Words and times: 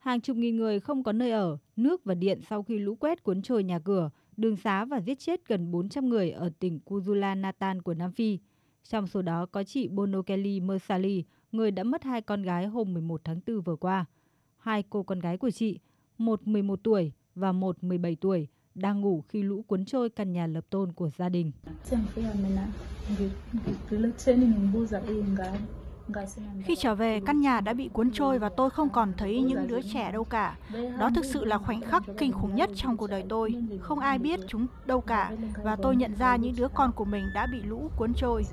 Hàng 0.00 0.20
chục 0.20 0.36
nghìn 0.36 0.56
người 0.56 0.80
không 0.80 1.02
có 1.02 1.12
nơi 1.12 1.30
ở, 1.30 1.58
nước 1.76 2.04
và 2.04 2.14
điện 2.14 2.40
sau 2.48 2.62
khi 2.62 2.78
lũ 2.78 2.94
quét 2.94 3.22
cuốn 3.22 3.42
trôi 3.42 3.64
nhà 3.64 3.78
cửa, 3.78 4.10
đường 4.36 4.56
xá 4.56 4.84
và 4.84 5.00
giết 5.00 5.18
chết 5.18 5.48
gần 5.48 5.70
400 5.70 6.08
người 6.08 6.30
ở 6.30 6.50
tỉnh 6.58 6.80
KwaZulu 6.84 7.40
Natal 7.40 7.78
của 7.78 7.94
Nam 7.94 8.12
Phi. 8.12 8.38
Trong 8.88 9.06
số 9.06 9.22
đó 9.22 9.46
có 9.46 9.64
chị 9.64 9.88
Bonokeli 9.88 10.60
Mersali, 10.60 11.24
người 11.52 11.70
đã 11.70 11.84
mất 11.84 12.02
hai 12.02 12.22
con 12.22 12.42
gái 12.42 12.66
hôm 12.66 12.94
11 12.94 13.20
tháng 13.24 13.40
4 13.46 13.60
vừa 13.60 13.76
qua. 13.76 14.04
Hai 14.58 14.84
cô 14.90 15.02
con 15.02 15.20
gái 15.20 15.38
của 15.38 15.50
chị, 15.50 15.78
một 16.18 16.46
11 16.46 16.80
tuổi 16.82 17.12
và 17.34 17.52
một 17.52 17.84
17 17.84 18.16
tuổi, 18.16 18.48
đang 18.74 19.00
ngủ 19.00 19.24
khi 19.28 19.42
lũ 19.42 19.62
cuốn 19.62 19.84
trôi 19.84 20.10
căn 20.10 20.32
nhà 20.32 20.46
lập 20.46 20.64
tôn 20.70 20.92
của 20.92 21.10
gia 21.18 21.28
đình. 21.28 21.52
Khi 26.64 26.76
trở 26.76 26.94
về, 26.94 27.20
căn 27.26 27.40
nhà 27.40 27.60
đã 27.60 27.74
bị 27.74 27.90
cuốn 27.92 28.10
trôi 28.10 28.38
và 28.38 28.48
tôi 28.48 28.70
không 28.70 28.88
còn 28.88 29.12
thấy 29.16 29.42
những 29.42 29.66
đứa 29.66 29.80
trẻ 29.82 30.12
đâu 30.12 30.24
cả. 30.24 30.56
Đó 30.98 31.10
thực 31.14 31.24
sự 31.24 31.44
là 31.44 31.58
khoảnh 31.58 31.80
khắc 31.80 32.02
kinh 32.18 32.32
khủng 32.32 32.54
nhất 32.54 32.70
trong 32.74 32.96
cuộc 32.96 33.10
đời 33.10 33.24
tôi. 33.28 33.54
Không 33.80 33.98
ai 33.98 34.18
biết 34.18 34.40
chúng 34.48 34.66
đâu 34.86 35.00
cả 35.00 35.32
và 35.64 35.76
tôi 35.76 35.96
nhận 35.96 36.14
ra 36.14 36.36
những 36.36 36.54
đứa 36.56 36.68
con 36.68 36.92
của 36.92 37.04
mình 37.04 37.24
đã 37.34 37.46
bị 37.52 37.62
lũ 37.62 37.90
cuốn 37.96 38.12
trôi. 38.16 38.44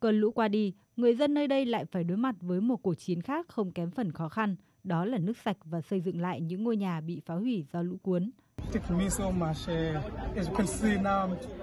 Cơn 0.00 0.20
lũ 0.20 0.30
qua 0.30 0.48
đi, 0.48 0.74
người 0.96 1.14
dân 1.14 1.34
nơi 1.34 1.48
đây 1.48 1.66
lại 1.66 1.84
phải 1.84 2.04
đối 2.04 2.16
mặt 2.16 2.34
với 2.40 2.60
một 2.60 2.82
cuộc 2.82 2.94
chiến 2.94 3.22
khác 3.22 3.48
không 3.48 3.72
kém 3.72 3.90
phần 3.90 4.12
khó 4.12 4.28
khăn, 4.28 4.56
đó 4.84 5.04
là 5.04 5.18
nước 5.18 5.36
sạch 5.44 5.56
và 5.64 5.80
xây 5.80 6.00
dựng 6.00 6.20
lại 6.20 6.40
những 6.40 6.64
ngôi 6.64 6.76
nhà 6.76 7.00
bị 7.00 7.20
phá 7.26 7.34
hủy 7.34 7.64
do 7.72 7.82
lũ 7.82 7.96
cuốn. 8.02 8.30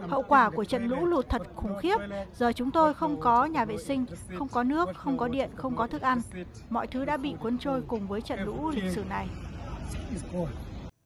Hậu 0.08 0.24
quả 0.28 0.50
của 0.50 0.66
trận 0.66 0.84
lũ 0.88 1.06
lụt 1.06 1.30
thật 1.30 1.42
khủng 1.56 1.78
khiếp. 1.82 1.98
Giờ 2.34 2.52
chúng 2.56 2.72
tôi 2.72 2.94
không 2.94 3.20
có 3.20 3.46
nhà 3.46 3.66
vệ 3.66 3.78
sinh, 3.78 4.06
không 4.36 4.48
có 4.48 4.64
nước, 4.64 4.90
không 4.96 5.18
có 5.18 5.28
điện, 5.28 5.50
không 5.56 5.76
có 5.76 5.88
thức 5.88 6.02
ăn. 6.02 6.22
Mọi 6.70 6.88
thứ 6.88 7.06
đã 7.06 7.18
bị 7.18 7.34
cuốn 7.40 7.58
trôi 7.58 7.82
cùng 7.82 8.08
với 8.08 8.22
trận 8.22 8.40
lũ 8.46 8.70
lịch 8.70 8.92
sử 8.92 9.04
này. 9.10 9.28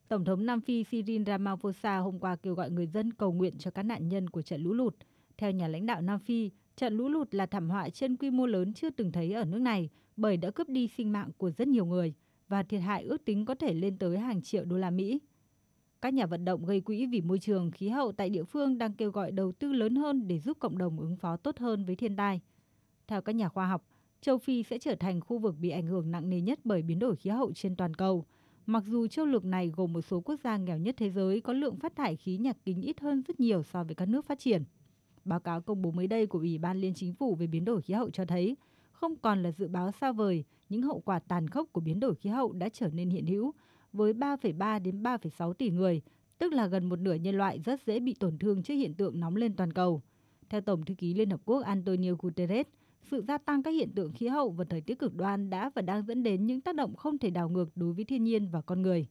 Tổng 0.07 0.25
thống 0.25 0.45
Nam 0.45 0.61
Phi 0.61 0.83
Cyril 0.83 1.23
Ramaphosa 1.27 1.97
hôm 1.97 2.19
qua 2.19 2.35
kêu 2.35 2.53
gọi 2.53 2.69
người 2.69 2.87
dân 2.87 3.13
cầu 3.13 3.31
nguyện 3.31 3.57
cho 3.57 3.71
các 3.71 3.83
nạn 3.83 4.09
nhân 4.09 4.29
của 4.29 4.41
trận 4.41 4.61
lũ 4.61 4.73
lụt. 4.73 4.95
Theo 5.37 5.51
nhà 5.51 5.67
lãnh 5.67 5.85
đạo 5.85 6.01
Nam 6.01 6.19
Phi, 6.19 6.51
trận 6.75 6.93
lũ 6.93 7.09
lụt 7.09 7.35
là 7.35 7.45
thảm 7.45 7.69
họa 7.69 7.89
trên 7.89 8.15
quy 8.15 8.29
mô 8.29 8.45
lớn 8.45 8.73
chưa 8.73 8.89
từng 8.89 9.11
thấy 9.11 9.33
ở 9.33 9.45
nước 9.45 9.59
này 9.59 9.89
bởi 10.17 10.37
đã 10.37 10.51
cướp 10.51 10.69
đi 10.69 10.89
sinh 10.97 11.11
mạng 11.11 11.29
của 11.37 11.51
rất 11.51 11.67
nhiều 11.67 11.85
người 11.85 12.13
và 12.47 12.63
thiệt 12.63 12.81
hại 12.81 13.03
ước 13.03 13.25
tính 13.25 13.45
có 13.45 13.55
thể 13.55 13.73
lên 13.73 13.97
tới 13.97 14.17
hàng 14.19 14.41
triệu 14.41 14.65
đô 14.65 14.77
la 14.77 14.89
Mỹ. 14.89 15.19
Các 16.05 16.13
nhà 16.13 16.25
vận 16.25 16.45
động 16.45 16.65
gây 16.65 16.81
quỹ 16.81 17.05
vì 17.05 17.21
môi 17.21 17.39
trường, 17.39 17.71
khí 17.71 17.89
hậu 17.89 18.11
tại 18.11 18.29
địa 18.29 18.43
phương 18.43 18.77
đang 18.77 18.93
kêu 18.93 19.11
gọi 19.11 19.31
đầu 19.31 19.51
tư 19.51 19.73
lớn 19.73 19.95
hơn 19.95 20.27
để 20.27 20.39
giúp 20.39 20.57
cộng 20.59 20.77
đồng 20.77 20.99
ứng 20.99 21.15
phó 21.15 21.37
tốt 21.37 21.57
hơn 21.57 21.85
với 21.85 21.95
thiên 21.95 22.15
tai. 22.15 22.41
Theo 23.07 23.21
các 23.21 23.35
nhà 23.35 23.49
khoa 23.49 23.67
học, 23.67 23.85
châu 24.21 24.37
Phi 24.37 24.63
sẽ 24.63 24.77
trở 24.77 24.95
thành 24.95 25.21
khu 25.21 25.37
vực 25.37 25.55
bị 25.59 25.69
ảnh 25.69 25.87
hưởng 25.87 26.11
nặng 26.11 26.29
nề 26.29 26.41
nhất 26.41 26.59
bởi 26.63 26.81
biến 26.81 26.99
đổi 26.99 27.15
khí 27.15 27.29
hậu 27.29 27.51
trên 27.53 27.75
toàn 27.75 27.93
cầu. 27.93 28.25
Mặc 28.65 28.83
dù 28.87 29.07
châu 29.07 29.25
lục 29.25 29.45
này 29.45 29.71
gồm 29.75 29.93
một 29.93 30.01
số 30.01 30.21
quốc 30.21 30.39
gia 30.43 30.57
nghèo 30.57 30.77
nhất 30.77 30.95
thế 30.97 31.09
giới 31.09 31.41
có 31.41 31.53
lượng 31.53 31.75
phát 31.75 31.95
thải 31.95 32.15
khí 32.15 32.37
nhà 32.37 32.53
kính 32.65 32.81
ít 32.81 32.99
hơn 32.99 33.23
rất 33.27 33.39
nhiều 33.39 33.63
so 33.63 33.83
với 33.83 33.95
các 33.95 34.07
nước 34.07 34.25
phát 34.25 34.39
triển. 34.39 34.63
Báo 35.25 35.39
cáo 35.39 35.61
công 35.61 35.81
bố 35.81 35.91
mới 35.91 36.07
đây 36.07 36.27
của 36.27 36.39
Ủy 36.39 36.57
ban 36.57 36.77
Liên 36.77 36.93
Chính 36.93 37.13
phủ 37.13 37.35
về 37.35 37.47
biến 37.47 37.65
đổi 37.65 37.81
khí 37.81 37.93
hậu 37.93 38.09
cho 38.09 38.25
thấy, 38.25 38.57
không 38.91 39.15
còn 39.15 39.43
là 39.43 39.51
dự 39.51 39.67
báo 39.67 39.91
xa 39.91 40.11
vời, 40.11 40.43
những 40.69 40.81
hậu 40.81 40.99
quả 40.99 41.19
tàn 41.19 41.47
khốc 41.47 41.69
của 41.71 41.81
biến 41.81 41.99
đổi 41.99 42.15
khí 42.15 42.29
hậu 42.29 42.53
đã 42.53 42.69
trở 42.69 42.89
nên 42.93 43.09
hiện 43.09 43.25
hữu 43.25 43.53
với 43.95 44.13
3,3 44.13 44.81
đến 44.81 45.03
3,6 45.03 45.53
tỷ 45.53 45.69
người, 45.69 46.01
tức 46.37 46.53
là 46.53 46.67
gần 46.67 46.89
một 46.89 46.99
nửa 46.99 47.13
nhân 47.13 47.35
loại 47.35 47.59
rất 47.59 47.81
dễ 47.85 47.99
bị 47.99 48.13
tổn 48.19 48.37
thương 48.37 48.63
trước 48.63 48.73
hiện 48.73 48.93
tượng 48.93 49.19
nóng 49.19 49.35
lên 49.35 49.55
toàn 49.55 49.73
cầu. 49.73 50.01
Theo 50.49 50.61
Tổng 50.61 50.85
thư 50.85 50.93
ký 50.93 51.13
Liên 51.13 51.29
Hợp 51.29 51.41
Quốc 51.45 51.63
Antonio 51.65 52.11
Guterres, 52.19 52.65
sự 53.11 53.21
gia 53.21 53.37
tăng 53.37 53.63
các 53.63 53.71
hiện 53.71 53.89
tượng 53.95 54.13
khí 54.13 54.27
hậu 54.27 54.49
và 54.49 54.65
thời 54.69 54.81
tiết 54.81 54.99
cực 54.99 55.15
đoan 55.15 55.49
đã 55.49 55.69
và 55.75 55.81
đang 55.81 56.05
dẫn 56.05 56.23
đến 56.23 56.45
những 56.45 56.61
tác 56.61 56.75
động 56.75 56.95
không 56.95 57.17
thể 57.17 57.29
đảo 57.29 57.49
ngược 57.49 57.69
đối 57.75 57.93
với 57.93 58.05
thiên 58.05 58.23
nhiên 58.23 58.47
và 58.51 58.61
con 58.61 58.81
người. 58.81 59.07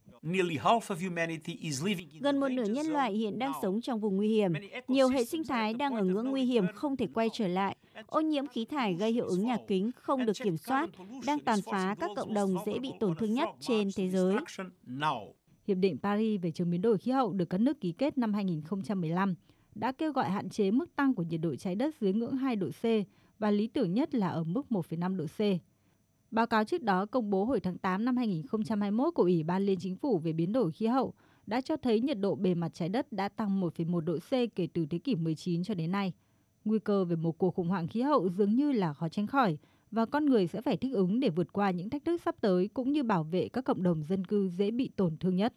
Gần 2.20 2.40
một 2.40 2.48
nửa 2.48 2.64
nhân 2.64 2.86
loại 2.86 3.12
hiện 3.12 3.38
đang 3.38 3.52
sống 3.62 3.80
trong 3.80 4.00
vùng 4.00 4.16
nguy 4.16 4.28
hiểm. 4.28 4.52
Nhiều 4.88 5.08
hệ 5.08 5.24
sinh 5.24 5.44
thái 5.44 5.74
đang 5.74 5.94
ở 5.94 6.04
ngưỡng 6.04 6.30
nguy 6.30 6.44
hiểm 6.44 6.64
không 6.74 6.96
thể 6.96 7.06
quay 7.14 7.28
trở 7.32 7.48
lại. 7.48 7.76
Ô 8.06 8.20
nhiễm 8.20 8.46
khí 8.46 8.64
thải 8.64 8.94
gây 8.94 9.12
hiệu 9.12 9.26
ứng 9.26 9.44
nhà 9.44 9.56
kính 9.68 9.90
không 9.96 10.26
được 10.26 10.36
kiểm 10.42 10.56
soát, 10.56 10.90
đang 11.26 11.40
tàn 11.40 11.58
phá 11.70 11.94
các 12.00 12.10
cộng 12.16 12.34
đồng 12.34 12.54
dễ 12.66 12.78
bị 12.78 12.92
tổn 13.00 13.16
thương 13.16 13.34
nhất 13.34 13.48
trên 13.60 13.88
thế 13.96 14.08
giới. 14.08 14.36
Hiệp 15.66 15.76
định 15.76 15.98
Paris 16.02 16.40
về 16.42 16.50
chống 16.50 16.70
biến 16.70 16.82
đổi 16.82 16.98
khí 16.98 17.10
hậu 17.10 17.32
được 17.32 17.50
các 17.50 17.60
nước 17.60 17.80
ký 17.80 17.92
kết 17.92 18.18
năm 18.18 18.34
2015 18.34 19.34
đã 19.74 19.92
kêu 19.92 20.12
gọi 20.12 20.30
hạn 20.30 20.48
chế 20.48 20.70
mức 20.70 20.96
tăng 20.96 21.14
của 21.14 21.22
nhiệt 21.22 21.40
độ 21.40 21.56
trái 21.56 21.74
đất 21.74 21.94
dưới 22.00 22.12
ngưỡng 22.12 22.36
2 22.36 22.56
độ 22.56 22.68
C 22.82 22.84
và 23.38 23.50
lý 23.50 23.66
tưởng 23.66 23.94
nhất 23.94 24.14
là 24.14 24.28
ở 24.28 24.44
mức 24.44 24.66
1,5 24.70 25.16
độ 25.16 25.24
C. 25.24 25.40
Báo 26.30 26.46
cáo 26.46 26.64
trước 26.64 26.82
đó 26.82 27.06
công 27.06 27.30
bố 27.30 27.44
hồi 27.44 27.60
tháng 27.60 27.78
8 27.78 28.04
năm 28.04 28.16
2021 28.16 29.14
của 29.14 29.22
Ủy 29.22 29.42
ban 29.42 29.62
Liên 29.62 29.78
Chính 29.80 29.96
phủ 29.96 30.18
về 30.18 30.32
biến 30.32 30.52
đổi 30.52 30.72
khí 30.72 30.86
hậu 30.86 31.14
đã 31.46 31.60
cho 31.60 31.76
thấy 31.76 32.00
nhiệt 32.00 32.18
độ 32.18 32.34
bề 32.34 32.54
mặt 32.54 32.74
trái 32.74 32.88
đất 32.88 33.12
đã 33.12 33.28
tăng 33.28 33.60
1,1 33.60 34.00
độ 34.00 34.18
C 34.18 34.30
kể 34.30 34.68
từ 34.72 34.86
thế 34.86 34.98
kỷ 34.98 35.14
19 35.14 35.64
cho 35.64 35.74
đến 35.74 35.92
nay. 35.92 36.12
Nguy 36.64 36.78
cơ 36.78 37.04
về 37.04 37.16
một 37.16 37.38
cuộc 37.38 37.54
khủng 37.54 37.68
hoảng 37.68 37.88
khí 37.88 38.00
hậu 38.00 38.28
dường 38.28 38.54
như 38.54 38.72
là 38.72 38.92
khó 38.92 39.08
tránh 39.08 39.26
khỏi, 39.26 39.58
và 39.90 40.06
con 40.06 40.26
người 40.26 40.46
sẽ 40.46 40.60
phải 40.62 40.76
thích 40.76 40.94
ứng 40.94 41.20
để 41.20 41.28
vượt 41.30 41.52
qua 41.52 41.70
những 41.70 41.90
thách 41.90 42.04
thức 42.04 42.20
sắp 42.22 42.34
tới 42.40 42.68
cũng 42.74 42.92
như 42.92 43.02
bảo 43.02 43.24
vệ 43.24 43.48
các 43.48 43.64
cộng 43.64 43.82
đồng 43.82 44.02
dân 44.02 44.24
cư 44.24 44.48
dễ 44.48 44.70
bị 44.70 44.90
tổn 44.96 45.16
thương 45.16 45.36
nhất. 45.36 45.52